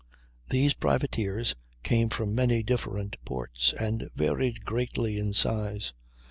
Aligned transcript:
These 0.49 0.73
privateers 0.73 1.53
came 1.83 2.09
from 2.09 2.33
many 2.33 2.63
different 2.63 3.23
ports 3.23 3.71
and 3.79 4.09
varied 4.15 4.65
greatly 4.65 5.19
in 5.19 5.31
size. 5.31 5.93